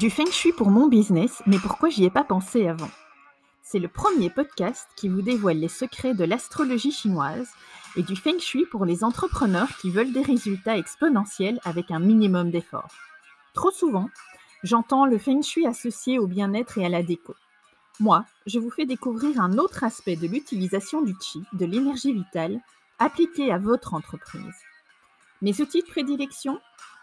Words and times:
Du 0.00 0.08
feng 0.08 0.30
shui 0.30 0.54
pour 0.54 0.70
mon 0.70 0.88
business, 0.88 1.42
mais 1.44 1.58
pourquoi 1.58 1.90
j'y 1.90 2.04
ai 2.06 2.10
pas 2.10 2.24
pensé 2.24 2.66
avant? 2.66 2.88
C'est 3.60 3.78
le 3.78 3.86
premier 3.86 4.30
podcast 4.30 4.88
qui 4.96 5.10
vous 5.10 5.20
dévoile 5.20 5.58
les 5.58 5.68
secrets 5.68 6.14
de 6.14 6.24
l'astrologie 6.24 6.90
chinoise 6.90 7.50
et 7.96 8.02
du 8.02 8.16
feng 8.16 8.38
shui 8.38 8.64
pour 8.64 8.86
les 8.86 9.04
entrepreneurs 9.04 9.68
qui 9.76 9.90
veulent 9.90 10.14
des 10.14 10.22
résultats 10.22 10.78
exponentiels 10.78 11.60
avec 11.64 11.90
un 11.90 11.98
minimum 11.98 12.50
d'effort. 12.50 12.88
Trop 13.52 13.70
souvent, 13.70 14.08
j'entends 14.62 15.04
le 15.04 15.18
feng 15.18 15.42
shui 15.42 15.66
associé 15.66 16.18
au 16.18 16.26
bien-être 16.26 16.78
et 16.78 16.86
à 16.86 16.88
la 16.88 17.02
déco. 17.02 17.34
Moi, 17.98 18.24
je 18.46 18.58
vous 18.58 18.70
fais 18.70 18.86
découvrir 18.86 19.38
un 19.38 19.58
autre 19.58 19.84
aspect 19.84 20.16
de 20.16 20.28
l'utilisation 20.28 21.02
du 21.02 21.14
chi, 21.20 21.42
de 21.52 21.66
l'énergie 21.66 22.14
vitale, 22.14 22.58
appliquée 22.98 23.52
à 23.52 23.58
votre 23.58 23.92
entreprise. 23.92 24.56
Mes 25.42 25.60
outils 25.60 25.82
de 25.82 25.88
prédilection? 25.88 26.58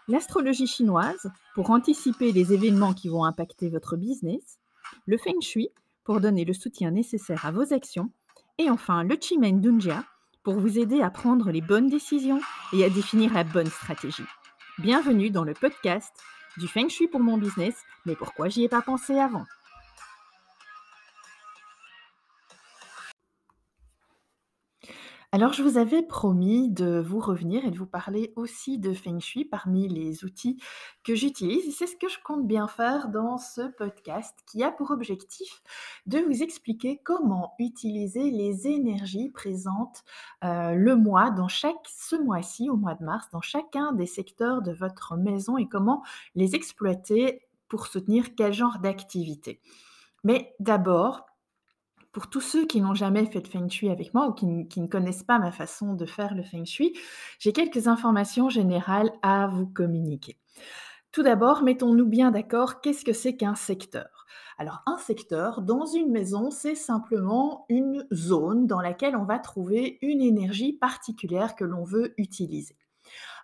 L'astrologie 0.08 0.66
chinoise 0.66 1.30
pour 1.54 1.70
anticiper 1.70 2.32
les 2.32 2.54
événements 2.54 2.94
qui 2.94 3.10
vont 3.10 3.24
impacter 3.24 3.68
votre 3.68 3.98
business, 3.98 4.58
le 5.04 5.18
feng 5.18 5.38
shui 5.42 5.68
pour 6.02 6.22
donner 6.22 6.46
le 6.46 6.54
soutien 6.54 6.90
nécessaire 6.90 7.44
à 7.44 7.50
vos 7.50 7.74
actions, 7.74 8.10
et 8.56 8.70
enfin 8.70 9.02
le 9.02 9.18
Chimen 9.20 9.60
Dunjia 9.60 10.02
pour 10.44 10.54
vous 10.54 10.78
aider 10.78 11.02
à 11.02 11.10
prendre 11.10 11.50
les 11.50 11.60
bonnes 11.60 11.90
décisions 11.90 12.40
et 12.72 12.84
à 12.84 12.88
définir 12.88 13.34
la 13.34 13.44
bonne 13.44 13.66
stratégie. 13.66 14.24
Bienvenue 14.78 15.28
dans 15.28 15.44
le 15.44 15.52
podcast 15.52 16.14
du 16.56 16.68
Feng 16.68 16.88
Shui 16.88 17.08
pour 17.08 17.20
mon 17.20 17.36
business, 17.36 17.74
mais 18.06 18.16
pourquoi 18.16 18.48
j'y 18.48 18.64
ai 18.64 18.68
pas 18.70 18.80
pensé 18.80 19.18
avant? 19.18 19.44
Alors, 25.30 25.52
je 25.52 25.62
vous 25.62 25.76
avais 25.76 26.02
promis 26.02 26.70
de 26.70 27.00
vous 27.00 27.20
revenir 27.20 27.62
et 27.66 27.70
de 27.70 27.76
vous 27.76 27.86
parler 27.86 28.32
aussi 28.34 28.78
de 28.78 28.94
Feng 28.94 29.20
Shui 29.20 29.44
parmi 29.44 29.86
les 29.86 30.24
outils 30.24 30.58
que 31.04 31.14
j'utilise. 31.14 31.68
Et 31.68 31.70
c'est 31.70 31.86
ce 31.86 31.96
que 31.96 32.08
je 32.08 32.16
compte 32.24 32.46
bien 32.46 32.66
faire 32.66 33.08
dans 33.10 33.36
ce 33.36 33.60
podcast 33.76 34.34
qui 34.46 34.62
a 34.62 34.70
pour 34.70 34.90
objectif 34.90 35.60
de 36.06 36.18
vous 36.20 36.42
expliquer 36.42 37.02
comment 37.04 37.52
utiliser 37.58 38.30
les 38.30 38.68
énergies 38.68 39.28
présentes 39.28 40.02
euh, 40.44 40.72
le 40.72 40.96
mois, 40.96 41.30
dans 41.30 41.48
chaque, 41.48 41.86
ce 41.86 42.16
mois-ci, 42.16 42.70
au 42.70 42.76
mois 42.76 42.94
de 42.94 43.04
mars, 43.04 43.28
dans 43.30 43.42
chacun 43.42 43.92
des 43.92 44.06
secteurs 44.06 44.62
de 44.62 44.72
votre 44.72 45.18
maison 45.18 45.58
et 45.58 45.68
comment 45.68 46.02
les 46.36 46.54
exploiter 46.54 47.42
pour 47.68 47.86
soutenir 47.86 48.34
quel 48.34 48.54
genre 48.54 48.78
d'activité. 48.78 49.60
Mais 50.24 50.54
d'abord, 50.58 51.27
pour 52.12 52.30
tous 52.30 52.40
ceux 52.40 52.66
qui 52.66 52.80
n'ont 52.80 52.94
jamais 52.94 53.26
fait 53.26 53.40
de 53.40 53.48
feng 53.48 53.68
shui 53.68 53.90
avec 53.90 54.14
moi 54.14 54.28
ou 54.28 54.32
qui, 54.32 54.46
ne 54.80 54.86
connaissent 54.86 55.22
pas 55.22 55.38
ma 55.38 55.52
façon 55.52 55.94
de 55.94 56.06
faire 56.06 56.34
le 56.34 56.42
feng 56.42 56.64
shui, 56.64 56.92
j'ai 57.38 57.52
quelques 57.52 57.86
informations 57.86 58.48
générales 58.48 59.10
à 59.22 59.46
vous 59.46 59.66
communiquer. 59.66 60.38
Tout 61.12 61.22
d'abord, 61.22 61.62
mettons-nous 61.62 62.06
bien 62.06 62.30
d'accord, 62.30 62.80
qu'est-ce 62.80 63.04
que 63.04 63.12
c'est 63.12 63.36
qu'un 63.36 63.54
secteur? 63.54 64.26
Alors 64.58 64.82
un 64.86 64.98
secteur, 64.98 65.62
dans 65.62 65.86
une 65.86 66.10
maison, 66.10 66.50
c'est 66.50 66.74
simplement 66.74 67.64
une 67.68 68.06
zone 68.12 68.66
dans 68.66 68.80
laquelle 68.80 69.16
on 69.16 69.24
va 69.24 69.38
trouver 69.38 69.98
une 70.02 70.20
énergie 70.20 70.72
particulière 70.72 71.56
que 71.56 71.64
l'on 71.64 71.84
veut 71.84 72.12
utiliser. 72.18 72.76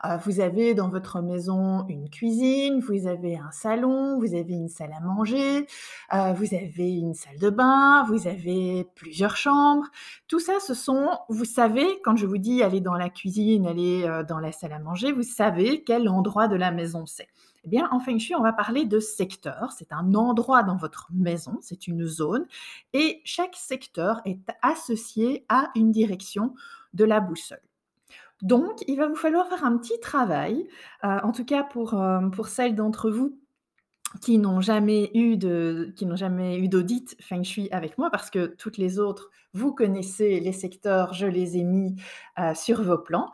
Euh, 0.04 0.16
vous 0.18 0.40
avez 0.40 0.74
dans 0.74 0.88
votre 0.88 1.20
maison 1.22 1.86
une 1.88 2.10
cuisine, 2.10 2.80
vous 2.80 3.06
avez 3.06 3.36
un 3.36 3.50
salon, 3.50 4.18
vous 4.18 4.34
avez 4.34 4.54
une 4.54 4.68
salle 4.68 4.92
à 4.92 5.00
manger, 5.00 5.66
euh, 6.12 6.32
vous 6.34 6.54
avez 6.54 6.94
une 6.94 7.14
salle 7.14 7.38
de 7.38 7.48
bain, 7.48 8.04
vous 8.04 8.26
avez 8.26 8.86
plusieurs 8.94 9.36
chambres. 9.36 9.86
Tout 10.28 10.40
ça, 10.40 10.60
ce 10.60 10.74
sont, 10.74 11.08
vous 11.28 11.44
savez, 11.44 11.86
quand 12.04 12.16
je 12.16 12.26
vous 12.26 12.38
dis 12.38 12.62
aller 12.62 12.80
dans 12.80 12.94
la 12.94 13.08
cuisine, 13.08 13.66
aller 13.66 14.04
euh, 14.04 14.22
dans 14.22 14.38
la 14.38 14.52
salle 14.52 14.72
à 14.72 14.78
manger, 14.78 15.12
vous 15.12 15.22
savez 15.22 15.84
quel 15.84 16.08
endroit 16.08 16.48
de 16.48 16.56
la 16.56 16.70
maison 16.70 17.06
c'est. 17.06 17.28
Eh 17.64 17.68
bien, 17.68 17.88
en 17.90 17.98
Feng 17.98 18.18
Shui, 18.18 18.34
on 18.34 18.42
va 18.42 18.52
parler 18.52 18.84
de 18.84 19.00
secteur. 19.00 19.72
C'est 19.72 19.90
un 19.90 20.14
endroit 20.14 20.62
dans 20.64 20.76
votre 20.76 21.08
maison, 21.14 21.56
c'est 21.62 21.86
une 21.86 22.04
zone, 22.04 22.44
et 22.92 23.22
chaque 23.24 23.56
secteur 23.56 24.20
est 24.26 24.40
associé 24.60 25.46
à 25.48 25.70
une 25.74 25.90
direction 25.92 26.54
de 26.92 27.04
la 27.04 27.20
boussole. 27.20 27.60
Donc, 28.42 28.84
il 28.88 28.96
va 28.96 29.08
vous 29.08 29.14
falloir 29.16 29.48
faire 29.48 29.64
un 29.64 29.78
petit 29.78 29.98
travail, 30.00 30.68
euh, 31.04 31.18
en 31.22 31.32
tout 31.32 31.44
cas 31.44 31.62
pour, 31.62 31.94
euh, 31.94 32.28
pour 32.28 32.48
celles 32.48 32.74
d'entre 32.74 33.10
vous 33.10 33.38
qui 34.20 34.38
n'ont 34.38 34.60
jamais 34.60 35.10
eu 35.14 35.36
de 35.36 35.92
qui 35.96 36.06
n'ont 36.06 36.16
jamais 36.16 36.58
eu 36.58 36.68
d'audit 36.68 37.16
feng 37.20 37.42
shui 37.42 37.68
avec 37.72 37.98
moi 37.98 38.10
parce 38.10 38.30
que 38.30 38.46
toutes 38.46 38.78
les 38.78 38.98
autres, 38.98 39.30
vous 39.52 39.72
connaissez 39.74 40.40
les 40.40 40.52
secteurs, 40.52 41.12
je 41.14 41.26
les 41.26 41.56
ai 41.56 41.64
mis 41.64 41.96
euh, 42.38 42.54
sur 42.54 42.82
vos 42.82 42.98
plans. 42.98 43.32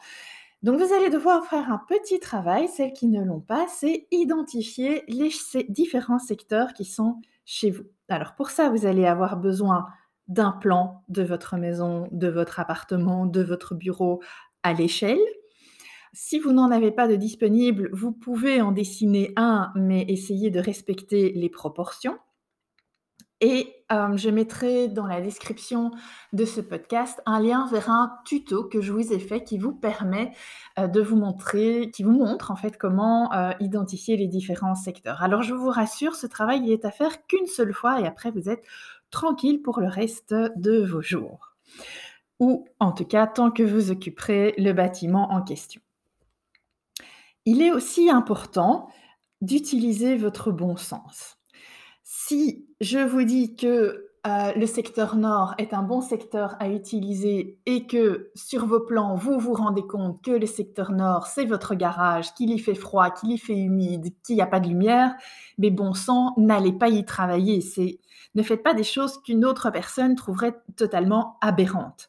Donc 0.63 0.79
vous 0.79 0.93
allez 0.93 1.09
devoir 1.09 1.45
faire 1.47 1.71
un 1.71 1.81
petit 1.89 2.21
travail, 2.21 2.69
celles 2.69 2.93
qui 2.93 3.09
ne 3.09 3.25
l'ont 3.25 3.41
pas, 3.41 3.67
c'est 3.69 4.07
identifier 4.11 5.05
les 5.09 5.31
différents 5.69 6.19
secteurs 6.19 6.75
qui 6.75 6.85
sont 6.85 7.21
chez 7.47 7.71
vous. 7.71 7.85
Alors 8.09 8.35
pour 8.35 8.51
ça, 8.51 8.69
vous 8.69 8.87
allez 8.87 9.07
avoir 9.07 9.37
besoin 9.39 9.87
d'un 10.29 10.53
plan 10.53 11.03
de 11.09 11.23
votre 11.23 11.57
maison, 11.57 12.09
de 12.13 12.29
votre 12.29 12.61
appartement, 12.61 13.27
de 13.27 13.43
votre 13.43 13.75
bureau 13.75 14.23
à 14.63 14.73
l'échelle. 14.73 15.19
Si 16.13 16.39
vous 16.39 16.53
n'en 16.53 16.71
avez 16.71 16.91
pas 16.91 17.07
de 17.07 17.17
disponible, 17.17 17.89
vous 17.93 18.13
pouvez 18.13 18.61
en 18.61 18.73
dessiner 18.73 19.33
un, 19.37 19.71
mais 19.77 20.05
essayez 20.09 20.51
de 20.51 20.59
respecter 20.59 21.33
les 21.33 21.49
proportions. 21.49 22.19
Et 23.41 23.75
euh, 23.91 24.17
je 24.17 24.29
mettrai 24.29 24.89
dans 24.89 25.07
la 25.07 25.23
description 25.23 25.93
de 26.35 26.45
ce 26.45 26.61
podcast 26.61 27.23
un 27.25 27.41
lien 27.41 27.67
vers 27.71 27.89
un 27.89 28.13
tuto 28.27 28.65
que 28.65 28.83
je 28.83 28.93
vous 28.93 29.15
ai 29.15 29.19
fait 29.19 29.45
qui 29.45 29.57
vous 29.57 29.73
permet 29.73 30.33
euh, 30.79 30.89
de 30.89 31.01
vous 31.01 31.17
montrer, 31.17 31.91
qui 31.91 32.03
vous 32.03 32.13
montre 32.13 32.51
en 32.51 32.57
fait 32.57 32.77
comment 32.77 33.33
euh, 33.33 33.53
identifier 33.61 34.19
les 34.19 34.27
différents 34.27 34.75
secteurs. 34.75 35.23
Alors 35.23 35.43
je 35.43 35.55
vous 35.55 35.71
rassure, 35.71 36.17
ce 36.17 36.27
travail 36.27 36.61
il 36.65 36.71
est 36.71 36.85
à 36.85 36.91
faire 36.91 37.27
qu'une 37.27 37.47
seule 37.47 37.73
fois 37.73 38.01
et 38.01 38.07
après 38.07 38.31
vous 38.31 38.51
êtes 38.51 38.65
tranquille 39.11 39.63
pour 39.63 39.81
le 39.81 39.89
reste 39.89 40.35
de 40.57 40.85
vos 40.85 41.01
jours 41.01 41.57
ou 42.41 42.67
en 42.81 42.93
tout 42.93 43.05
cas 43.05 43.27
tant 43.27 43.51
que 43.51 43.63
vous 43.63 43.93
occuperez 43.93 44.55
le 44.59 44.73
bâtiment 44.73 45.31
en 45.31 45.43
question. 45.43 45.81
Il 47.47 47.63
est 47.63 47.71
aussi 47.71 48.11
important 48.11 48.89
d'utiliser 49.41 50.17
votre 50.17 50.51
bon 50.51 50.77
sens. 50.77 51.37
Si 52.03 52.67
je 52.81 52.99
vous 52.99 53.25
dis 53.25 53.57
que 53.57 54.11
euh, 54.27 54.53
le 54.55 54.67
secteur 54.67 55.17
nord 55.17 55.55
est 55.57 55.73
un 55.73 55.83
bon 55.83 56.03
secteur 56.03 56.55
à 56.61 56.69
utiliser 56.69 57.59
et 57.65 57.87
que 57.87 58.31
sur 58.35 58.67
vos 58.67 58.81
plans, 58.81 59.15
vous 59.15 59.39
vous 59.39 59.55
rendez 59.55 59.87
compte 59.87 60.23
que 60.23 60.31
le 60.31 60.45
secteur 60.45 60.93
nord, 60.93 61.27
c'est 61.27 61.47
votre 61.47 61.75
garage, 61.75 62.35
qu'il 62.35 62.51
y 62.51 62.59
fait 62.59 62.75
froid, 62.75 63.09
qu'il 63.11 63.33
y 63.33 63.39
fait 63.39 63.57
humide, 63.57 64.09
qu'il 64.23 64.37
n'y 64.37 64.43
a 64.43 64.47
pas 64.47 64.61
de 64.61 64.69
lumière, 64.69 65.15
mais 65.57 65.71
bon 65.71 65.95
sang, 65.95 66.35
n'allez 66.37 66.73
pas 66.73 66.91
y 66.91 67.03
travailler. 67.07 67.63
C'est, 67.63 67.99
ne 68.35 68.43
faites 68.43 68.63
pas 68.63 68.75
des 68.75 68.85
choses 68.85 69.21
qu'une 69.23 69.45
autre 69.45 69.71
personne 69.71 70.15
trouverait 70.15 70.61
totalement 70.77 71.37
aberrantes. 71.41 72.09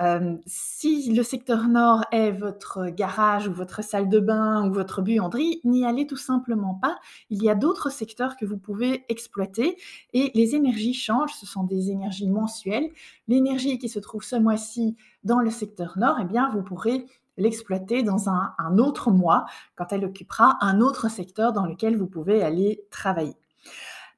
Euh, 0.00 0.36
si 0.46 1.12
le 1.12 1.24
secteur 1.24 1.66
nord 1.66 2.04
est 2.12 2.30
votre 2.30 2.86
garage 2.88 3.48
ou 3.48 3.52
votre 3.52 3.82
salle 3.82 4.08
de 4.08 4.20
bain 4.20 4.68
ou 4.68 4.72
votre 4.72 5.02
buanderie, 5.02 5.60
n'y 5.64 5.84
allez 5.84 6.06
tout 6.06 6.16
simplement 6.16 6.74
pas. 6.74 6.98
Il 7.30 7.42
y 7.42 7.50
a 7.50 7.56
d'autres 7.56 7.90
secteurs 7.90 8.36
que 8.36 8.46
vous 8.46 8.58
pouvez 8.58 9.04
exploiter 9.08 9.76
et 10.12 10.30
les 10.34 10.54
énergies 10.54 10.94
changent. 10.94 11.34
Ce 11.34 11.46
sont 11.46 11.64
des 11.64 11.90
énergies 11.90 12.28
mensuelles. 12.28 12.90
L'énergie 13.26 13.78
qui 13.78 13.88
se 13.88 13.98
trouve 13.98 14.22
ce 14.22 14.36
mois-ci 14.36 14.96
dans 15.24 15.40
le 15.40 15.50
secteur 15.50 15.98
nord, 15.98 16.18
eh 16.20 16.24
bien, 16.24 16.48
vous 16.50 16.62
pourrez 16.62 17.06
l'exploiter 17.36 18.02
dans 18.02 18.28
un, 18.28 18.52
un 18.58 18.78
autre 18.78 19.10
mois 19.10 19.46
quand 19.74 19.92
elle 19.92 20.04
occupera 20.04 20.58
un 20.60 20.80
autre 20.80 21.10
secteur 21.10 21.52
dans 21.52 21.66
lequel 21.66 21.96
vous 21.96 22.06
pouvez 22.06 22.42
aller 22.42 22.84
travailler. 22.90 23.34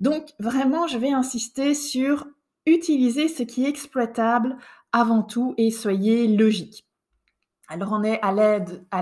Donc 0.00 0.30
vraiment, 0.38 0.86
je 0.86 0.98
vais 0.98 1.12
insister 1.12 1.74
sur 1.74 2.26
utiliser 2.66 3.28
ce 3.28 3.42
qui 3.42 3.64
est 3.64 3.68
exploitable 3.68 4.56
avant 4.92 5.22
tout 5.22 5.54
et 5.56 5.70
soyez 5.70 6.26
logique. 6.28 6.86
Alors 7.72 7.92
on 7.92 8.02
est 8.02 8.18
à 8.20 8.32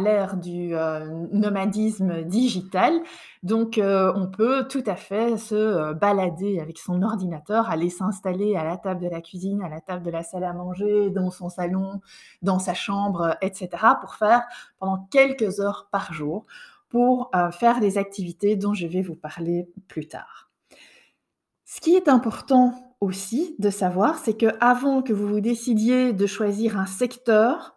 l'ère 0.00 0.36
du 0.36 0.74
euh, 0.74 1.26
nomadisme 1.32 2.22
digital, 2.24 3.00
donc 3.42 3.78
euh, 3.78 4.12
on 4.14 4.26
peut 4.26 4.68
tout 4.68 4.82
à 4.84 4.94
fait 4.94 5.38
se 5.38 5.54
euh, 5.54 5.94
balader 5.94 6.60
avec 6.60 6.76
son 6.76 7.00
ordinateur, 7.00 7.70
aller 7.70 7.88
s'installer 7.88 8.56
à 8.56 8.64
la 8.64 8.76
table 8.76 9.00
de 9.00 9.08
la 9.08 9.22
cuisine, 9.22 9.62
à 9.62 9.70
la 9.70 9.80
table 9.80 10.04
de 10.04 10.10
la 10.10 10.22
salle 10.22 10.44
à 10.44 10.52
manger, 10.52 11.08
dans 11.08 11.30
son 11.30 11.48
salon, 11.48 12.02
dans 12.42 12.58
sa 12.58 12.74
chambre, 12.74 13.38
etc. 13.40 13.70
pour 14.02 14.16
faire 14.16 14.42
pendant 14.78 15.08
quelques 15.10 15.60
heures 15.60 15.88
par 15.90 16.12
jour 16.12 16.44
pour 16.90 17.30
faire 17.52 17.80
des 17.80 17.98
activités 17.98 18.56
dont 18.56 18.72
je 18.72 18.86
vais 18.86 19.02
vous 19.02 19.14
parler 19.14 19.68
plus 19.88 20.08
tard. 20.08 20.47
Ce 21.70 21.82
qui 21.82 21.94
est 21.94 22.08
important 22.08 22.96
aussi 23.02 23.54
de 23.58 23.68
savoir, 23.68 24.18
c'est 24.18 24.38
que 24.38 24.46
avant 24.58 25.02
que 25.02 25.12
vous 25.12 25.28
vous 25.28 25.42
décidiez 25.42 26.14
de 26.14 26.26
choisir 26.26 26.78
un 26.78 26.86
secteur, 26.86 27.76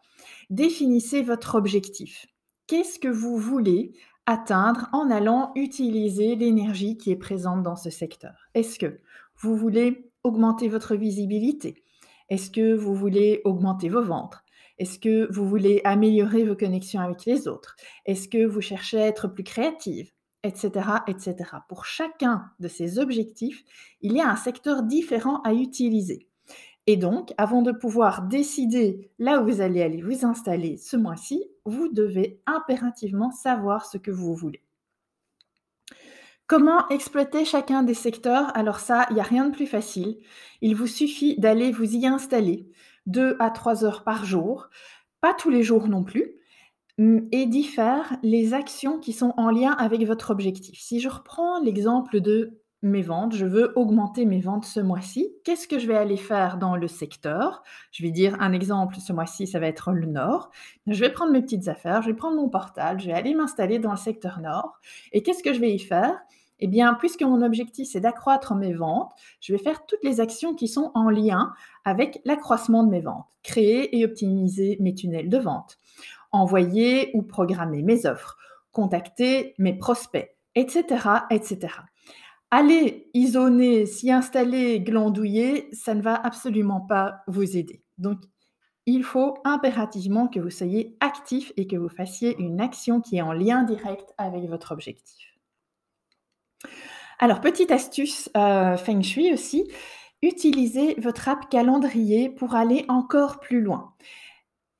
définissez 0.49 1.21
votre 1.21 1.55
objectif. 1.55 2.25
Qu'est-ce 2.67 2.99
que 2.99 3.09
vous 3.09 3.35
voulez 3.35 3.91
atteindre 4.25 4.88
en 4.93 5.11
allant 5.11 5.51
utiliser 5.55 6.38
l'énergie 6.38 6.97
qui 6.97 7.11
est 7.11 7.17
présente 7.17 7.63
dans 7.63 7.75
ce 7.75 7.89
secteur? 7.89 8.47
Est-ce 8.53 8.79
que 8.79 9.01
vous 9.35 9.57
voulez 9.57 10.09
augmenter 10.23 10.69
votre 10.69 10.95
visibilité? 10.95 11.83
Est-ce 12.29 12.49
que 12.49 12.73
vous 12.73 12.95
voulez 12.95 13.41
augmenter 13.43 13.89
vos 13.89 14.03
ventres 14.03 14.45
Est-ce 14.77 14.99
que 14.99 15.29
vous 15.33 15.45
voulez 15.45 15.81
améliorer 15.83 16.45
vos 16.45 16.55
connexions 16.55 17.01
avec 17.01 17.25
les 17.25 17.45
autres? 17.49 17.75
Est-ce 18.05 18.29
que 18.29 18.45
vous 18.45 18.61
cherchez 18.61 19.01
à 19.01 19.07
être 19.07 19.27
plus 19.27 19.43
créative? 19.43 20.13
Etc., 20.43 20.71
etc. 21.07 21.35
Pour 21.67 21.85
chacun 21.85 22.51
de 22.59 22.67
ces 22.67 22.99
objectifs, 22.99 23.63
il 24.01 24.13
y 24.13 24.21
a 24.21 24.29
un 24.29 24.35
secteur 24.35 24.83
différent 24.83 25.41
à 25.41 25.53
utiliser. 25.53 26.27
Et 26.88 26.97
donc, 26.97 27.33
avant 27.38 27.61
de 27.61 27.71
pouvoir 27.71 28.23
décider 28.23 29.11
là 29.19 29.39
où 29.39 29.45
vous 29.45 29.61
allez 29.61 29.81
aller 29.81 30.01
vous 30.01 30.25
installer 30.25 30.77
ce 30.77 30.97
mois-ci, 30.97 31.43
vous 31.65 31.89
devez 31.89 32.41
impérativement 32.47 33.31
savoir 33.31 33.85
ce 33.85 33.97
que 33.97 34.11
vous 34.11 34.33
voulez. 34.33 34.63
Comment 36.47 36.89
exploiter 36.89 37.45
chacun 37.45 37.83
des 37.83 37.93
secteurs? 37.93 38.51
Alors 38.57 38.79
ça, 38.79 39.05
il 39.09 39.13
n'y 39.13 39.21
a 39.21 39.23
rien 39.23 39.45
de 39.45 39.55
plus 39.55 39.67
facile. 39.67 40.17
Il 40.61 40.75
vous 40.75 40.88
suffit 40.88 41.39
d'aller 41.39 41.71
vous 41.71 41.95
y 41.95 42.07
installer 42.07 42.67
2 43.05 43.38
à 43.39 43.51
3 43.51 43.85
heures 43.85 44.03
par 44.03 44.25
jour, 44.25 44.69
pas 45.21 45.33
tous 45.33 45.49
les 45.49 45.63
jours 45.63 45.88
non 45.88 46.03
plus, 46.03 46.40
et 47.31 47.45
d'y 47.45 47.63
faire 47.63 48.15
les 48.21 48.53
actions 48.53 49.00
qui 49.00 49.13
sont 49.13 49.33
en 49.38 49.50
lien 49.50 49.71
avec 49.71 50.06
votre 50.06 50.30
objectif. 50.31 50.80
Si 50.80 51.00
je 51.00 51.09
reprends 51.09 51.59
l'exemple 51.59 52.19
de 52.21 52.62
mes 52.83 53.01
ventes, 53.01 53.36
je 53.36 53.45
veux 53.45 53.74
augmenter 53.75 54.25
mes 54.25 54.39
ventes 54.39 54.65
ce 54.65 54.80
mois-ci. 54.80 55.31
Qu'est-ce 55.44 55.68
que 55.68 55.77
je 55.77 55.88
vais 55.88 55.98
aller 55.98 56.18
faire 56.18 56.57
dans 56.57 56.75
le 56.75 56.88
secteur? 56.88 57.63
Je 57.92 58.03
vais 58.03 58.12
dire 58.12 58.36
un 58.39 58.53
exemple, 58.53 58.98
ce 59.00 59.13
mois-ci, 59.13 59.45
ça 59.45 59.59
va 59.59 59.68
être 59.68 59.92
le 59.92 60.07
nord. 60.07 60.50
Je 60.88 61.00
vais 61.00 61.12
prendre 61.12 61.31
mes 61.31 61.42
petites 61.42 61.68
affaires, 61.68 62.01
je 62.01 62.07
vais 62.07 62.15
prendre 62.15 62.36
mon 62.36 62.50
portal, 62.50 63.00
je 63.00 63.07
vais 63.07 63.13
aller 63.13 63.36
m'installer 63.36 63.80
dans 63.80 63.92
le 63.92 63.98
secteur 63.98 64.39
nord. 64.39 64.80
Et 65.12 65.21
qu'est-ce 65.21 65.44
que 65.44 65.53
je 65.53 65.59
vais 65.59 65.74
y 65.74 65.80
faire? 65.80 66.19
Eh 66.59 66.68
bien, 66.68 66.94
puisque 66.94 67.24
mon 67.24 67.42
objectif, 67.42 67.88
c'est 67.92 68.00
d'accroître 68.00 68.53
mes 68.53 68.74
ventes, 68.74 69.12
je 69.39 69.53
vais 69.53 69.59
faire 69.59 69.86
toutes 69.88 70.03
les 70.03 70.19
actions 70.19 70.53
qui 70.53 70.68
sont 70.68 70.92
en 70.94 71.09
lien 71.09 71.53
avec 71.86 72.21
l'accroissement 72.25 72.83
de 72.83 72.89
mes 72.89 73.01
ventes. 73.01 73.25
Créer 73.42 73.98
et 73.98 74.06
optimiser 74.06 74.77
mes 74.80 74.94
tunnels 74.94 75.30
de 75.30 75.38
vente. 75.39 75.77
Envoyer 76.31 77.12
ou 77.13 77.24
programmer 77.24 77.81
mes 77.81 78.06
offres. 78.06 78.38
Contacter 78.72 79.54
mes 79.57 79.78
prospects, 79.78 80.36
etc., 80.56 80.86
etc. 81.30 81.75
Aller 82.51 83.10
isoler, 83.13 83.86
s'y 83.86 84.12
installer, 84.12 84.81
glandouiller, 84.81 85.69
ça 85.74 85.94
ne 85.94 86.01
va 86.01 86.16
absolument 86.16 86.81
pas 86.81 87.22
vous 87.28 87.57
aider. 87.57 87.83
Donc, 87.98 88.19
il 88.86 89.04
faut 89.04 89.38
impérativement 89.44 90.28
que 90.28 90.39
vous 90.39 90.50
soyez 90.50 90.98
actif 91.00 91.54
et 91.56 91.68
que 91.68 91.75
vous 91.75 91.89
fassiez 91.89 92.36
une 92.39 92.60
action 92.60 93.00
qui 93.00 93.18
est 93.18 93.22
en 93.22 93.34
lien 93.34 93.63
direct 93.63 94.13
avec 94.18 94.44
votre 94.50 94.72
objectif. 94.72 95.31
Alors, 97.19 97.39
petite 97.39 97.72
astuce 97.72 98.30
euh, 98.36 98.77
Feng 98.77 99.04
Shui 99.04 99.31
aussi, 99.31 99.72
utilisez 100.24 100.95
votre 101.00 101.30
app 101.30 101.50
calendrier 101.50 102.30
pour 102.30 102.56
aller 102.56 102.86
encore 102.88 103.39
plus 103.39 103.62
loin. 103.62 103.94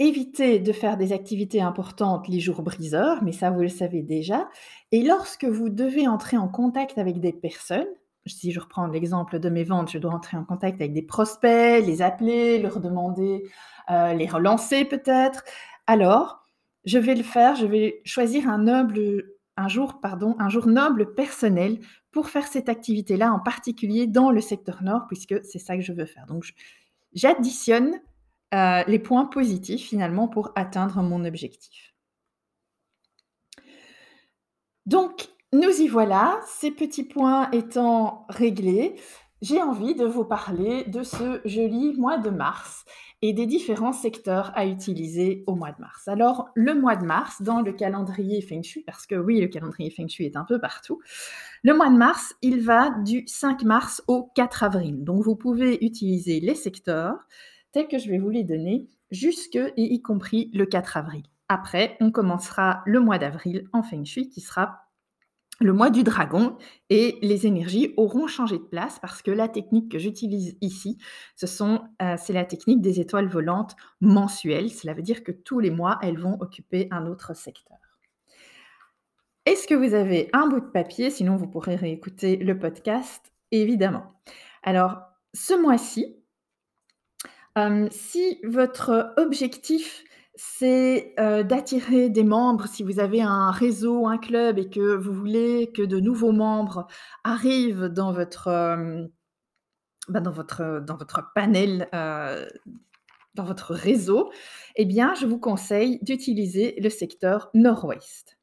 Évitez 0.04 0.58
de 0.58 0.74
faire 0.74 0.98
des 0.98 1.14
activités 1.14 1.62
importantes 1.62 2.28
les 2.28 2.40
jours 2.40 2.64
briseurs, 2.64 3.22
mais 3.22 3.32
ça 3.32 3.52
vous 3.52 3.62
le 3.62 3.70
savez 3.70 4.02
déjà. 4.02 4.50
Et 4.92 5.04
lorsque 5.04 5.46
vous 5.46 5.70
devez 5.70 6.08
entrer 6.08 6.38
en 6.38 6.48
contact 6.48 6.98
avec 6.98 7.20
des 7.20 7.32
personnes, 7.32 7.86
si 8.26 8.52
je 8.52 8.60
reprends 8.60 8.88
l'exemple 8.88 9.38
de 9.38 9.48
mes 9.48 9.64
ventes, 9.64 9.92
je 9.92 10.00
dois 10.00 10.12
entrer 10.12 10.38
en 10.38 10.44
contact 10.44 10.82
avec 10.82 10.94
des 10.94 11.04
prospects, 11.04 11.86
les 11.86 12.02
appeler, 12.02 12.58
leur 12.58 12.80
demander, 12.80 13.44
euh, 13.92 14.16
les 14.16 14.26
relancer 14.26 14.86
peut-être. 14.86 15.44
Alors, 15.86 16.48
je 16.84 16.98
vais 16.98 17.14
le 17.14 17.22
faire, 17.22 17.56
je 17.56 17.68
vais 17.68 18.02
choisir 18.04 18.50
un 18.50 19.68
jour, 19.68 20.00
pardon, 20.02 20.36
un 20.40 20.50
jour 20.50 20.66
noble 20.66 21.14
personnel 21.14 21.78
pour 22.12 22.30
faire 22.30 22.48
cette 22.48 22.70
activité-là, 22.70 23.32
en 23.32 23.40
particulier 23.40 24.08
dans 24.08 24.32
le 24.32 24.42
secteur 24.42 24.82
nord, 24.82 25.06
puisque 25.08 25.46
c'est 25.46 25.60
ça 25.60 25.76
que 25.76 25.84
je 25.84 25.94
veux 25.94 26.08
faire. 26.08 26.26
Donc, 26.26 26.44
j'additionne 27.14 28.02
euh, 28.54 28.84
les 28.88 29.00
points 29.00 29.26
positifs 29.26 29.88
finalement 29.88 30.28
pour 30.28 30.52
atteindre 30.56 31.02
mon 31.02 31.24
objectif. 31.26 31.94
Donc, 34.86 35.30
nous 35.54 35.82
y 35.82 35.88
voilà, 35.88 36.40
ces 36.46 36.72
petits 36.72 37.04
points 37.04 37.50
étant 37.52 38.26
réglés, 38.30 38.96
j'ai 39.42 39.62
envie 39.62 39.96
de 39.96 40.06
vous 40.06 40.26
parler 40.26 40.84
de 40.86 41.04
ce 41.04 41.42
joli 41.46 41.94
mois 41.98 42.18
de 42.18 42.30
mars 42.30 42.86
et 43.22 43.34
des 43.34 43.46
différents 43.46 43.94
secteurs 43.94 44.52
à 44.56 44.66
utiliser 44.66 45.44
au 45.48 45.56
mois 45.56 45.72
de 45.72 45.80
mars. 45.80 46.08
Alors, 46.08 46.50
le 46.56 46.74
mois 46.74 46.96
de 46.96 47.06
mars, 47.06 47.42
dans 47.42 47.62
le 47.62 47.72
calendrier 47.72 48.42
Feng 48.42 48.64
Shui, 48.64 48.84
parce 48.84 49.06
que 49.06 49.16
oui, 49.16 49.40
le 49.40 49.48
calendrier 49.48 49.92
Feng 49.92 50.08
Shui 50.08 50.26
est 50.26 50.36
un 50.36 50.46
peu 50.46 50.60
partout, 50.60 51.00
le 51.64 51.74
mois 51.74 51.90
de 51.90 51.98
mars, 51.98 52.36
il 52.42 52.62
va 52.62 52.90
du 52.90 53.24
5 53.28 53.64
mars 53.64 54.04
au 54.08 54.32
4 54.36 54.64
avril. 54.64 55.04
Donc, 55.04 55.24
vous 55.24 55.36
pouvez 55.36 55.84
utiliser 55.86 56.40
les 56.40 56.56
secteurs 56.56 57.28
tels 57.72 57.88
que 57.88 57.98
je 57.98 58.10
vais 58.10 58.20
vous 58.20 58.30
les 58.30 58.44
donner, 58.44 58.88
jusque 59.12 59.56
et 59.56 59.74
y 59.76 60.02
compris 60.02 60.50
le 60.54 60.66
4 60.66 60.98
avril. 60.98 61.24
Après, 61.50 61.98
on 62.00 62.12
commencera 62.12 62.82
le 62.86 63.00
mois 63.00 63.18
d'avril 63.18 63.68
en 63.74 63.84
Feng 63.84 64.06
Shui 64.06 64.30
qui 64.30 64.42
sera 64.42 64.88
le 65.62 65.74
mois 65.74 65.90
du 65.90 66.04
dragon 66.04 66.58
et 66.90 67.20
les 67.22 67.46
énergies 67.46 67.94
auront 67.96 68.26
changé 68.26 68.58
de 68.58 68.64
place 68.64 68.98
parce 69.00 69.22
que 69.22 69.32
la 69.32 69.48
technique 69.48 69.92
que 69.92 70.00
j'utilise 70.00 70.58
ici, 70.62 70.98
ce 71.36 71.46
euh, 71.46 72.16
c'est 72.18 72.34
la 72.34 72.46
technique 72.46 72.82
des 72.82 73.00
étoiles 73.00 73.28
volantes 73.28 73.76
mensuelles. 74.00 74.72
Cela 74.72 74.94
veut 74.94 75.04
dire 75.04 75.24
que 75.24 75.32
tous 75.32 75.60
les 75.60 75.70
mois, 75.70 76.00
elles 76.02 76.18
vont 76.18 76.38
occuper 76.40 76.88
un 76.90 77.06
autre 77.06 77.36
secteur. 77.36 77.78
Est-ce 79.46 79.68
que 79.68 79.76
vous 79.76 79.94
avez 79.94 80.30
un 80.34 80.48
bout 80.48 80.62
de 80.62 80.72
papier? 80.72 81.10
Sinon, 81.10 81.36
vous 81.36 81.48
pourrez 81.48 81.76
réécouter 81.76 82.38
le 82.38 82.58
podcast, 82.58 83.32
évidemment. 83.52 84.14
Alors, 84.64 85.02
ce 85.34 85.60
mois-ci, 85.60 86.21
si 87.92 88.40
votre 88.44 89.14
objectif, 89.18 90.04
c'est, 90.36 91.14
d'attirer 91.18 92.10
des 92.10 92.24
membres, 92.24 92.68
si 92.68 92.84
vous 92.84 93.00
avez 93.00 93.22
un 93.22 93.52
réseau, 93.52 94.08
un 94.08 94.18
club 94.18 94.58
et 94.58 94.70
que 94.70 94.96
vous 94.96 95.14
voulez 95.14 95.72
que 95.72 95.82
de 95.82 96.00
nouveaux 96.00 96.32
membres 96.32 96.88
arrivent 97.24 97.86
dans 97.86 98.12
votre, 98.12 98.46
bah, 100.08 100.20
dans 100.20 100.32
votre, 100.32 100.82
dans 100.86 100.98
votre 100.98 101.32
panel, 101.36 101.88
dans 101.92 103.44
votre 103.44 103.74
réseau, 103.74 104.32
eh 104.76 104.86
bien, 104.86 105.14
je 105.16 105.26
vous 105.26 105.40
conseille 105.40 106.00
d'utiliser 106.02 106.76
le 106.82 106.90
secteur 106.90 107.50
nord-ouest. 107.54 108.38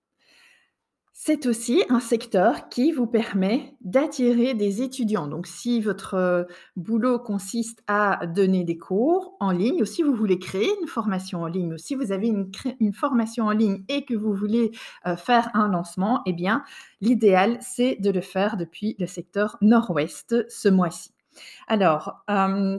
C'est 1.20 1.46
aussi 1.46 1.82
un 1.88 1.98
secteur 1.98 2.68
qui 2.68 2.92
vous 2.92 3.08
permet 3.08 3.76
d'attirer 3.80 4.54
des 4.54 4.82
étudiants. 4.82 5.26
Donc, 5.26 5.48
si 5.48 5.80
votre 5.80 6.14
euh, 6.14 6.44
boulot 6.76 7.18
consiste 7.18 7.82
à 7.88 8.24
donner 8.24 8.62
des 8.62 8.78
cours 8.78 9.34
en 9.40 9.50
ligne, 9.50 9.82
ou 9.82 9.84
si 9.84 10.04
vous 10.04 10.14
voulez 10.14 10.38
créer 10.38 10.70
une 10.80 10.86
formation 10.86 11.42
en 11.42 11.48
ligne, 11.48 11.74
ou 11.74 11.76
si 11.76 11.96
vous 11.96 12.12
avez 12.12 12.28
une, 12.28 12.92
formation 12.92 13.46
en 13.46 13.50
ligne 13.50 13.82
et 13.88 14.04
que 14.04 14.14
vous 14.14 14.32
voulez 14.32 14.70
euh, 15.08 15.16
faire 15.16 15.50
un 15.54 15.66
lancement, 15.66 16.22
eh 16.24 16.32
bien, 16.32 16.62
l'idéal, 17.00 17.58
c'est 17.62 17.96
de 17.96 18.10
le 18.10 18.20
faire 18.20 18.56
depuis 18.56 18.94
le 19.00 19.06
secteur 19.06 19.58
nord-ouest 19.60 20.48
ce 20.48 20.68
mois-ci. 20.68 21.17
Alors, 21.66 22.24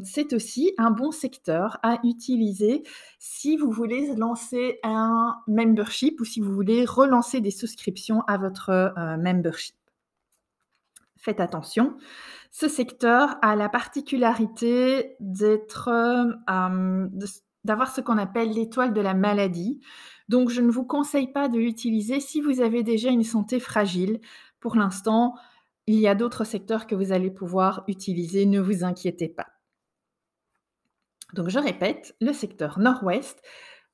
c'est 0.04 0.34
aussi 0.34 0.74
un 0.78 0.92
bon 0.92 1.12
secteur 1.12 1.78
à 1.84 2.00
utiliser 2.04 2.84
si 3.20 3.58
vous 3.58 3.72
voulez 3.72 4.16
lancer 4.16 4.80
un 4.84 5.38
membership 5.48 6.20
ou 6.20 6.26
si 6.26 6.40
vous 6.40 6.52
voulez 6.52 6.86
relancer 6.86 7.42
des 7.42 7.52
souscriptions 7.52 8.22
à 8.28 8.38
votre, 8.38 8.94
membership. 9.20 9.76
Faites 11.18 11.42
attention, 11.42 11.98
ce 12.52 12.68
secteur 12.68 13.38
a 13.42 13.56
la 13.56 13.70
particularité 13.70 15.16
d'être, 15.20 15.90
d'avoir 17.66 17.94
ce 17.94 18.02
qu'on 18.02 18.18
appelle 18.18 18.52
l'étoile 18.52 18.94
de 18.94 19.02
la 19.02 19.14
maladie. 19.14 19.82
Donc 20.30 20.50
je 20.50 20.62
ne 20.62 20.72
vous 20.72 20.86
conseille 20.86 21.32
pas 21.32 21.50
de 21.50 21.58
l'utiliser 21.58 22.20
si 22.20 22.40
vous 22.40 22.62
avez 22.62 22.84
déjà 22.84 23.10
une 23.10 23.24
santé 23.24 23.60
fragile. 23.60 24.20
Pour 24.60 24.76
l'instant, 24.76 25.36
il 25.92 26.00
y 26.00 26.08
a 26.08 26.14
d'autres 26.14 26.44
secteurs 26.44 26.86
que 26.86 26.94
vous 26.94 27.12
allez 27.12 27.32
pouvoir 27.32 27.84
utiliser, 27.88 28.46
ne 28.46 28.60
vous 28.60 28.84
inquiétez 28.84 29.28
pas. 29.28 29.48
Donc 31.34 31.50
je 31.50 31.58
répète, 31.58 32.16
le 32.22 32.32
secteur 32.32 32.78
nord-ouest, 32.78 33.42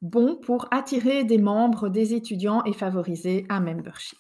bon 0.01 0.35
pour 0.35 0.67
attirer 0.71 1.23
des 1.23 1.37
membres, 1.37 1.87
des 1.87 2.13
étudiants 2.13 2.65
et 2.65 2.73
favoriser 2.73 3.45
un 3.47 3.61
membership. 3.61 4.19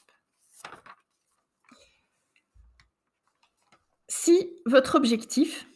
Si 4.07 4.55
votre 4.65 4.95
objectif 4.95 5.67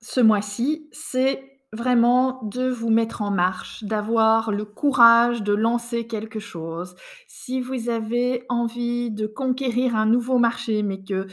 ce 0.00 0.20
mois-ci, 0.20 0.88
c'est 0.90 1.53
vraiment 1.74 2.40
de 2.44 2.68
vous 2.68 2.90
mettre 2.90 3.22
en 3.22 3.30
marche, 3.30 3.84
d'avoir 3.84 4.52
le 4.52 4.64
courage 4.64 5.42
de 5.42 5.52
lancer 5.52 6.06
quelque 6.06 6.38
chose. 6.38 6.94
Si 7.26 7.60
vous 7.60 7.88
avez 7.88 8.44
envie 8.48 9.10
de 9.10 9.26
conquérir 9.26 9.96
un 9.96 10.06
nouveau 10.06 10.38
marché, 10.38 10.82
mais 10.82 11.02
que 11.02 11.26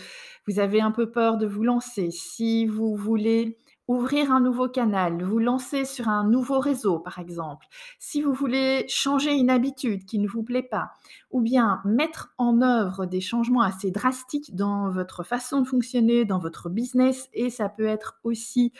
vous 0.48 0.60
avez 0.60 0.82
un 0.82 0.92
peu 0.92 1.10
peur 1.10 1.38
de 1.38 1.46
vous 1.46 1.64
lancer, 1.64 2.10
si 2.12 2.66
vous 2.66 2.96
voulez 2.96 3.58
ouvrir 3.88 4.32
un 4.32 4.40
nouveau 4.40 4.70
canal, 4.70 5.22
vous 5.24 5.40
lancer 5.40 5.86
sur 5.86 6.08
un 6.08 6.24
nouveau 6.24 6.60
réseau, 6.60 7.00
par 7.00 7.20
exemple, 7.20 7.68
si 8.00 8.22
vous 8.22 8.34
voulez 8.34 8.86
changer 8.88 9.34
une 9.34 9.50
habitude 9.50 10.06
qui 10.06 10.20
ne 10.20 10.28
vous 10.28 10.44
plaît 10.44 10.64
pas, 10.64 10.92
ou 11.32 11.42
bien 11.42 11.82
mettre 11.84 12.34
en 12.38 12.62
œuvre 12.62 13.06
des 13.06 13.22
changements 13.22 13.62
assez 13.62 13.92
drastiques 13.92 14.56
dans 14.56 14.90
votre 14.90 15.24
façon 15.24 15.62
de 15.62 15.68
fonctionner, 15.68 16.24
dans 16.26 16.40
votre 16.40 16.70
business, 16.70 17.30
et 17.34 17.50
ça 17.50 17.70
peut 17.70 17.86
être 17.86 18.20
aussi 18.24 18.72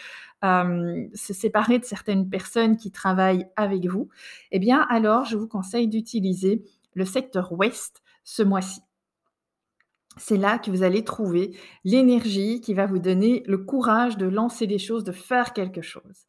se 0.44 1.34
séparer 1.34 1.80
de 1.80 1.86
certaines 1.86 2.30
personnes 2.30 2.78
qui 2.78 2.92
travaillent 2.92 3.48
avec 3.56 3.86
vous, 3.88 4.10
eh 4.52 4.60
bien 4.60 4.82
alors 4.90 5.26
je 5.26 5.38
vous 5.38 5.48
conseille 5.48 5.88
d'utiliser 5.88 6.64
le 6.94 7.06
secteur 7.06 7.52
ouest 7.52 8.02
ce 8.24 8.44
mois-ci. 8.44 8.82
C'est 10.18 10.38
là 10.38 10.60
que 10.60 10.72
vous 10.72 10.84
allez 10.84 11.04
trouver 11.04 11.58
l'énergie 11.84 12.62
qui 12.62 12.74
va 12.74 12.86
vous 12.86 13.00
donner 13.00 13.44
le 13.46 13.58
courage 13.58 14.18
de 14.18 14.26
lancer 14.26 14.68
des 14.68 14.80
choses, 14.80 15.04
de 15.04 15.12
faire 15.12 15.54
quelque 15.54 15.82
chose. 15.82 16.28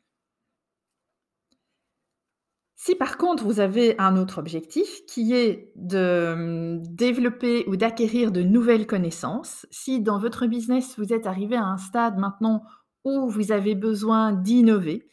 Si 2.84 2.96
par 2.96 3.16
contre 3.16 3.44
vous 3.44 3.60
avez 3.60 3.96
un 4.00 4.16
autre 4.16 4.38
objectif 4.38 5.06
qui 5.06 5.34
est 5.34 5.72
de, 5.76 6.34
mmh, 6.36 6.82
développer 6.88 7.64
ou 7.68 7.76
d'acquérir 7.76 8.32
de 8.32 8.42
nouvelles 8.42 8.88
connaissances, 8.88 9.66
si 9.70 10.00
dans 10.00 10.18
votre 10.18 10.46
business 10.46 10.98
vous 10.98 11.12
êtes 11.12 11.28
arrivé 11.28 11.54
à 11.54 11.64
un 11.64 11.76
stade 11.76 12.18
maintenant 12.18 12.64
où 13.04 13.28
vous 13.28 13.52
avez 13.52 13.76
besoin 13.76 14.32
d'innover, 14.32 15.08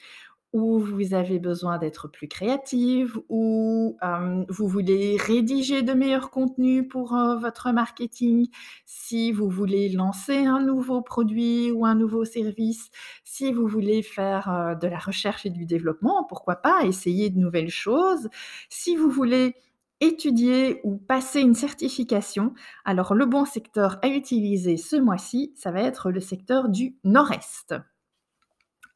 où 0.53 0.79
vous 0.79 1.13
avez 1.13 1.39
besoin 1.39 1.77
d'être 1.77 2.07
plus 2.07 2.27
créative, 2.27 3.19
hem, 3.29 4.45
vous 4.49 4.67
voulez 4.67 5.17
rédiger 5.17 5.81
de 5.81 5.93
meilleurs 5.93 6.31
contenus 6.31 6.85
pour, 6.89 7.15
votre 7.39 7.71
marketing, 7.71 8.47
si 8.85 9.31
vous 9.31 9.49
voulez 9.49 9.89
lancer 9.89 10.37
un 10.37 10.61
nouveau 10.61 11.01
produit 11.01 11.71
ou 11.71 11.85
un 11.85 11.95
nouveau 11.95 12.25
service, 12.25 12.89
si 13.23 13.51
vous 13.51 13.67
voulez 13.67 14.01
faire, 14.01 14.77
de 14.79 14.87
la 14.87 14.99
recherche 14.99 15.45
et 15.45 15.49
du 15.49 15.65
développement, 15.65 16.23
pourquoi 16.23 16.55
pas 16.57 16.83
essayer 16.83 17.29
de 17.29 17.39
nouvelles 17.39 17.69
choses. 17.69 18.29
Si 18.69 18.95
vous 18.95 19.09
voulez 19.09 19.55
étudier 20.01 20.79
ou 20.83 20.97
passer 20.97 21.41
une 21.41 21.55
certification, 21.55 22.53
alors 22.85 23.13
le 23.13 23.25
bon 23.25 23.45
secteur 23.45 23.99
à 24.01 24.07
utiliser 24.07 24.77
ce 24.77 24.95
mois-ci, 24.95 25.53
ça 25.55 25.71
va 25.71 25.81
être 25.81 26.11
le 26.11 26.21
secteur 26.21 26.69
du 26.69 26.95
Nord-Est. 27.03 27.75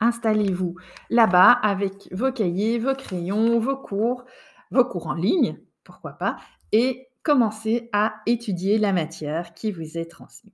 Installez-vous 0.03 0.75
là-bas 1.09 1.51
avec 1.51 2.09
vos 2.11 2.33
cahiers, 2.33 2.77
vos 2.77 2.93
crayons, 2.93 3.57
vos 3.57 3.77
cours, 3.77 4.25
vos 4.69 4.83
cours 4.83 5.07
en 5.07 5.13
ligne, 5.13 5.57
pourquoi 5.85 6.11
pas, 6.11 6.35
et 6.73 7.07
commencez 7.23 7.89
à 7.93 8.15
étudier 8.25 8.77
la 8.79 8.91
matière 8.91 9.53
qui 9.53 9.71
vous 9.71 9.97
est 9.97 10.11
transmise. 10.11 10.51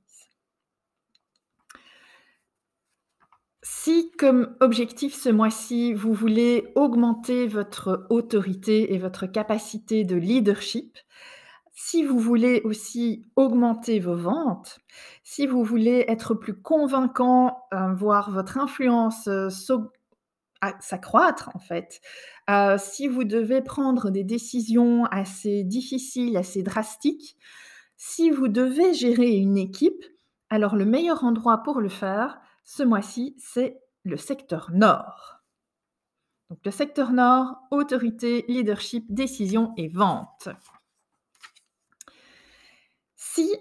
Si 3.64 4.12
comme 4.20 4.56
objectif 4.60 5.16
ce 5.16 5.30
mois-ci, 5.30 5.94
vous 5.94 6.14
voulez 6.14 6.72
augmenter 6.76 7.48
votre 7.48 8.06
autorité 8.12 8.94
et 8.94 9.00
votre 9.00 9.26
capacité 9.26 10.04
de 10.04 10.16
leadership, 10.16 11.00
si 11.82 12.04
vous 12.04 12.20
voulez 12.20 12.62
aussi 12.66 13.26
augmenter 13.38 14.02
vos 14.02 14.18
ventes, 14.18 14.80
si 15.24 15.48
vous 15.48 15.64
voulez 15.64 16.04
être 16.10 16.34
plus 16.34 16.62
convaincant, 16.62 17.64
heu, 17.74 17.94
voir 17.96 18.32
votre 18.32 18.58
influence, 18.58 19.30
à 20.60 20.74
s'accroître 20.82 21.50
en 21.56 21.60
fait, 21.60 22.02
heu, 22.50 22.76
si 22.78 23.08
vous 23.08 23.24
devez 23.24 23.62
prendre 23.62 24.10
des 24.10 24.26
décisions 24.26 25.06
assez 25.06 25.64
difficiles, 25.64 26.36
assez 26.36 26.64
drastiques, 26.64 27.38
si 27.96 28.30
vous 28.30 28.50
devez 28.50 28.94
gérer 28.94 29.32
une 29.32 29.58
équipe, 29.58 30.04
alors 30.50 30.76
le 30.76 30.84
meilleur 30.84 31.24
endroit 31.24 31.64
pour 31.64 31.80
le 31.80 31.88
faire, 31.90 32.42
ce 32.66 32.84
mois-ci, 32.84 33.38
c'est 33.40 33.80
le 34.04 34.18
secteur 34.18 34.70
nord. 34.74 35.40
Donc 36.50 36.60
le 36.66 36.72
secteur 36.72 37.14
nord, 37.14 37.56
autorité, 37.72 38.44
leadership, 38.50 39.06
décision 39.08 39.72
et 39.78 39.88
vente. 39.88 40.50
Si 43.40 43.56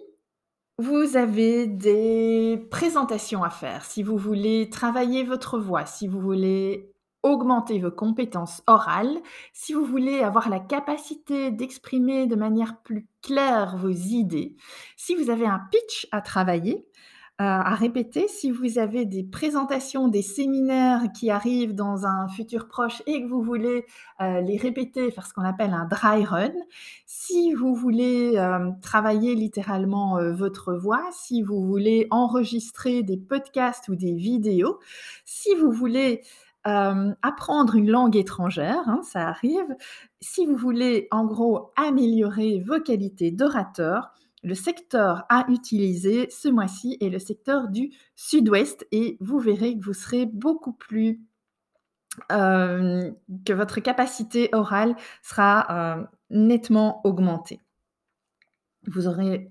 vous 0.78 1.16
avez 1.16 1.68
des 1.68 2.66
présentations 2.68 3.44
à 3.44 3.50
faire, 3.50 3.84
si 3.84 4.02
vous 4.02 4.16
voulez 4.16 4.70
travailler 4.70 5.22
votre 5.22 5.56
voix, 5.56 5.86
si 5.86 6.08
vous 6.08 6.20
voulez 6.20 6.92
augmenter 7.22 7.78
vos 7.78 7.92
compétences 7.92 8.60
orales, 8.66 9.20
si 9.52 9.74
vous 9.74 9.84
voulez 9.84 10.18
avoir 10.18 10.48
la 10.48 10.58
capacité 10.58 11.52
d'exprimer 11.52 12.26
de 12.26 12.34
manière 12.34 12.82
plus 12.82 13.06
claire 13.22 13.76
vos 13.76 13.88
idées, 13.88 14.56
si 14.96 15.14
vous 15.14 15.30
avez 15.30 15.46
un 15.46 15.60
pitch 15.70 16.08
à 16.10 16.22
travailler, 16.22 16.88
à 17.38 17.74
répéter, 17.76 18.26
si 18.28 18.50
vous 18.50 18.78
avez 18.78 19.04
des 19.04 19.22
présentations, 19.22 20.08
des 20.08 20.22
séminaires 20.22 21.02
qui 21.14 21.30
arrivent 21.30 21.74
dans 21.74 22.04
un 22.04 22.26
futur 22.28 22.66
proche 22.66 23.00
et 23.06 23.22
que 23.22 23.28
vous 23.28 23.42
voulez, 23.42 23.86
heu, 24.20 24.40
les 24.42 24.56
répéter, 24.56 25.10
faire 25.12 25.26
ce 25.26 25.32
qu'on 25.34 25.44
appelle 25.44 25.72
un 25.72 25.84
dry 25.86 26.24
run, 26.24 26.50
si 27.06 27.52
vous 27.54 27.74
voulez, 27.74 28.34
hem, 28.34 28.78
travailler 28.80 29.34
littéralement, 29.36 30.18
votre 30.32 30.74
voix, 30.74 31.02
si 31.12 31.42
vous 31.42 31.64
voulez 31.64 32.08
enregistrer 32.10 33.02
des 33.04 33.16
podcasts 33.16 33.88
ou 33.88 33.94
des 33.96 34.14
vidéos, 34.14 34.78
si 35.24 35.54
vous 35.54 35.70
voulez, 35.70 36.22
apprendre 36.64 37.76
une 37.76 37.90
langue 37.90 38.14
étrangère, 38.16 38.82
hein, 38.88 39.00
ça 39.02 39.26
arrive, 39.28 39.74
si 40.20 40.44
vous 40.44 40.56
voulez 40.56 41.08
en 41.10 41.24
gros 41.24 41.72
améliorer 41.76 42.60
vos 42.60 42.78
qualités 42.80 43.30
d'orateur, 43.30 44.10
le 44.42 44.54
secteur 44.54 45.24
à 45.28 45.46
utiliser 45.48 46.28
ce 46.30 46.48
mois-ci 46.48 46.96
est 47.00 47.08
le 47.08 47.18
secteur 47.18 47.68
du 47.68 47.90
sud-ouest 48.14 48.86
et 48.92 49.16
vous 49.20 49.38
verrez 49.38 49.78
que 49.78 49.84
vous 49.84 49.94
serez 49.94 50.26
beaucoup 50.26 50.72
plus 50.72 51.20
hem, 52.30 53.14
que 53.44 53.52
votre 53.52 53.80
capacité 53.80 54.48
orale 54.52 54.96
sera, 55.22 55.98
heu, 55.98 56.06
nettement 56.30 57.00
augmentée. 57.04 57.60
Vous 58.86 59.02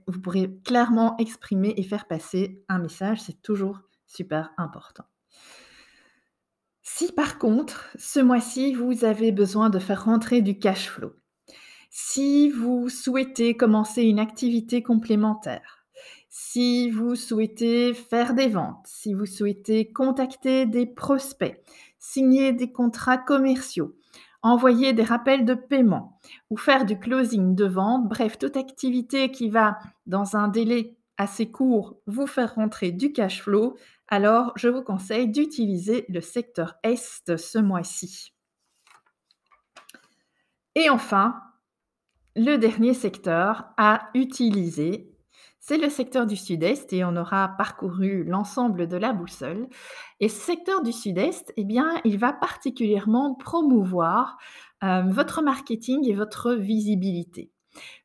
vous 0.07 0.21
pourrez 0.21 0.59
clairement 0.65 1.15
exprimer 1.17 1.73
et 1.77 1.83
faire 1.83 2.07
passer 2.07 2.63
un 2.69 2.79
message, 2.79 3.21
c'est 3.21 3.41
toujours 3.41 3.81
super 4.07 4.51
important. 4.57 5.03
Si 6.81 7.11
par 7.11 7.37
contre, 7.37 7.89
ce 7.99 8.19
mois-ci, 8.19 8.73
vous 8.73 9.05
avez 9.05 9.31
besoin 9.31 9.69
de 9.69 9.77
faire 9.77 10.05
rentrer 10.05 10.41
du 10.41 10.57
cash 10.57 10.89
flow, 10.89 11.13
si 11.89 12.49
vous 12.49 12.89
souhaitez 12.89 13.55
commencer 13.55 14.03
une 14.03 14.19
activité 14.19 14.83
complémentaire, 14.83 15.85
si 16.29 16.89
vous 16.91 17.15
souhaitez 17.15 17.93
faire 17.93 18.33
des 18.33 18.47
ventes, 18.47 18.85
si 18.85 19.13
vous 19.13 19.25
souhaitez 19.25 19.91
contacter 19.91 20.65
des 20.65 20.85
prospects, 20.85 21.61
signer 21.97 22.53
des 22.53 22.71
contrats 22.71 23.17
commerciaux, 23.17 23.95
envoyer 24.41 24.93
des 24.93 25.03
rappels 25.03 25.45
de 25.45 25.55
paiement 25.55 26.19
ou 26.49 26.57
faire 26.57 26.85
du 26.85 26.99
closing 26.99 27.55
de 27.55 27.65
vente, 27.65 28.07
bref, 28.07 28.37
toute 28.37 28.57
activité 28.57 29.31
qui 29.31 29.49
va, 29.49 29.79
dans 30.05 30.35
un 30.35 30.47
délai 30.47 30.97
assez 31.17 31.49
court, 31.49 31.97
vous 32.05 32.27
faire 32.27 32.55
rentrer 32.55 32.91
du 32.91 33.11
cash 33.11 33.41
flow, 33.41 33.75
alors 34.07 34.53
je 34.55 34.67
vous 34.67 34.83
conseille 34.83 35.27
d'utiliser 35.27 36.05
le 36.07 36.21
secteur 36.21 36.75
est 36.83 36.95
ce 36.95 37.57
mois-ci. 37.57 38.33
Et 40.75 40.89
enfin, 40.89 41.41
le 42.37 42.57
dernier 42.57 42.93
secteur 42.93 43.65
à 43.77 44.09
utiliser, 44.13 45.11
c'est 45.59 45.79
le 45.79 45.89
secteur 45.89 46.27
du 46.27 46.35
sud-est 46.35 46.93
et 46.93 47.03
on 47.03 47.17
aura 47.17 47.55
parcouru 47.57 48.23
l'ensemble 48.23 48.87
de 48.87 48.95
la 48.95 49.11
boussole 49.11 49.67
et 50.19 50.29
ce 50.29 50.39
secteur 50.39 50.83
du 50.83 50.91
sud-est, 50.91 51.51
eh 51.57 51.65
bien, 51.65 51.99
il 52.05 52.19
va 52.19 52.33
particulièrement 52.33 53.33
promouvoir, 53.33 54.37
hem, 54.83 55.09
votre 55.09 55.41
marketing 55.41 56.07
et 56.07 56.13
votre 56.13 56.53
visibilité. 56.53 57.51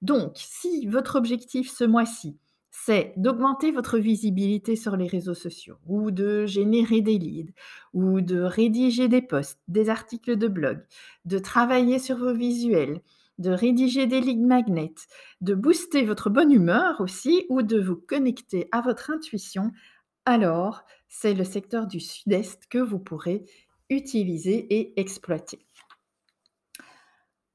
Donc 0.01 0.33
si 0.37 0.87
votre 0.87 1.17
objectif 1.17 1.71
ce 1.71 1.85
mois-ci, 1.85 2.39
c'est 2.71 3.13
d'augmenter 3.19 3.71
votre 3.71 3.99
visibilité 3.99 4.77
sur 4.77 4.97
les 4.97 5.07
réseaux 5.07 5.35
sociaux 5.35 5.77
ou 5.87 6.11
de 6.11 6.47
générer 6.47 7.03
des 7.03 7.19
leads 7.19 7.53
ou 7.93 8.23
de 8.23 8.41
rédiger 8.41 9.09
des 9.09 9.21
posts, 9.21 9.61
des 9.69 9.91
articles 9.91 10.37
de 10.37 10.49
blog, 10.49 10.81
de 11.27 11.39
travailler 11.39 11.99
sur 11.99 12.17
vos 12.17 12.35
visuels, 12.35 13.03
de 13.43 13.51
rédiger 13.51 14.07
des 14.07 14.21
lead 14.21 14.41
magnets, 14.41 14.95
de 15.43 15.55
booster 15.55 16.05
votre 16.05 16.31
bonne 16.31 16.53
humeur 16.53 17.01
aussi 17.01 17.45
ou 17.51 17.63
de 17.63 17.79
vous 17.79 17.97
connecter 17.97 18.69
à 18.73 18.81
votre 18.81 19.11
intuition, 19.11 19.71
alors 20.25 20.83
c'est 21.09 21.35
le 21.35 21.45
secteur 21.45 21.87
du 21.87 22.01
sud-est 22.01 22.67
que 22.71 22.79
vous 22.79 22.99
pourrez 22.99 23.45
utiliser 23.91 24.67
et 24.75 24.99
exploiter. 24.99 25.67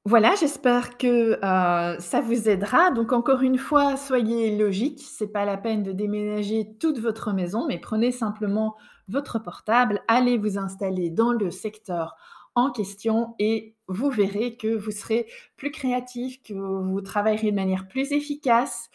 Voilà, 0.04 0.34
j'espère 0.40 0.96
que, 0.96 1.34
heu, 1.34 2.00
ça 2.00 2.20
vous 2.22 2.48
aidera. 2.48 2.90
Donc 2.92 3.12
encore 3.12 3.42
une 3.42 3.58
fois, 3.58 3.96
soyez 3.98 4.56
logique, 4.56 5.02
c'est 5.02 5.32
pas 5.32 5.44
la 5.44 5.58
peine 5.58 5.82
de 5.82 5.92
déménager 5.92 6.76
toute 6.80 6.98
votre 6.98 7.32
maison, 7.34 7.66
mais 7.66 7.78
prenez 7.78 8.10
simplement 8.10 8.76
votre 9.08 9.38
portable, 9.38 10.00
allez 10.08 10.38
vous 10.38 10.56
installer 10.56 11.10
dans 11.10 11.32
le 11.32 11.50
secteur 11.50 12.16
en 12.58 12.70
question 12.72 13.34
et 13.38 13.74
vous 13.88 14.10
verrez 14.10 14.56
que 14.56 14.68
vous 14.76 14.90
serez 14.90 15.26
plus 15.56 15.70
créatif, 15.70 16.42
que 16.42 16.54
vous 16.54 17.00
travaillerez 17.00 17.50
de 17.50 17.56
manière 17.56 17.88
plus 17.88 18.12
efficace, 18.12 18.90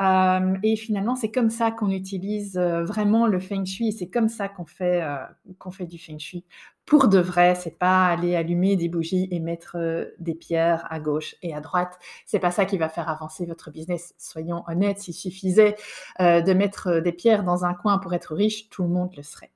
hem 0.00 0.58
et 0.62 0.76
finalement, 0.76 1.16
c'est 1.16 1.30
comme 1.30 1.50
ça 1.50 1.70
qu'on 1.72 1.90
utilise, 1.90 2.56
heu, 2.58 2.82
vraiment 2.84 3.26
le 3.26 3.40
feng 3.40 3.64
shui 3.66 3.92
c'est 3.92 4.08
comme 4.08 4.28
ça 4.28 4.48
qu'on 4.48 4.64
fait, 4.66 5.02
heu, 5.02 5.18
qu'on 5.58 5.70
fait 5.72 5.86
du 5.86 5.98
feng 5.98 6.18
shui 6.18 6.44
pour 6.86 7.08
de 7.08 7.18
vrai. 7.18 7.54
C'est 7.56 7.78
pas 7.78 8.06
aller 8.06 8.36
allumer 8.36 8.76
des 8.76 8.88
bougies 8.88 9.28
et 9.30 9.40
mettre, 9.40 9.76
des 10.20 10.34
pierres 10.34 10.86
à 10.90 11.00
gauche 11.00 11.34
et 11.42 11.54
à 11.54 11.60
droite. 11.60 11.98
C'est 12.26 12.38
pas 12.38 12.50
ça 12.52 12.64
qui 12.66 12.78
va 12.78 12.88
faire 12.88 13.08
avancer 13.08 13.44
votre 13.46 13.70
business. 13.70 14.14
Soyons 14.18 14.62
honnêtes, 14.68 15.00
s'il 15.00 15.14
suffisait, 15.14 15.76
de 16.20 16.52
mettre, 16.54 17.00
des 17.00 17.12
pierres 17.12 17.44
dans 17.44 17.64
un 17.64 17.74
coin 17.74 17.98
pour 17.98 18.14
être 18.14 18.34
riche, 18.34 18.70
tout 18.70 18.84
le 18.84 18.88
monde 18.90 19.10
le 19.16 19.22
serait. 19.22 19.50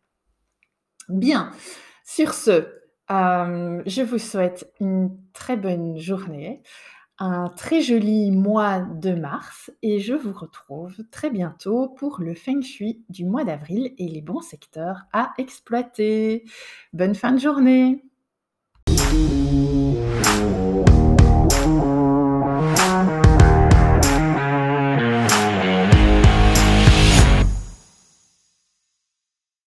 Bien, 1.08 1.50
sur 2.04 2.34
ce, 2.34 2.81
hem, 3.08 3.82
je 3.86 4.02
vous 4.02 4.18
souhaite 4.18 4.72
une 4.80 5.16
très 5.32 5.56
bonne 5.56 5.98
journée. 5.98 6.62
un 7.18 7.48
très 7.50 7.82
joli 7.82 8.30
mois 8.32 8.80
de 8.80 9.12
mars 9.14 9.70
et 9.82 10.00
je 10.00 10.14
vous 10.14 10.32
retrouve 10.32 10.96
très 11.10 11.30
bientôt 11.30 11.88
pour 11.88 12.20
le 12.20 12.34
feng 12.34 12.62
shui 12.62 13.04
du 13.08 13.24
mois 13.24 13.44
d'avril 13.44 13.94
et 13.98 14.08
les 14.08 14.22
bons 14.22 14.40
secteurs 14.40 15.02
à 15.12 15.32
exploiter. 15.38 16.44
Bonne 16.92 17.14
fin 17.14 17.32
de 17.32 17.38
journée! 17.38 18.02